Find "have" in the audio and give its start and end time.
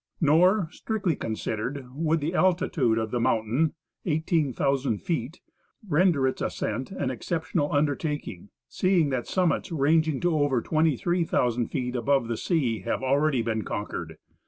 12.79-13.03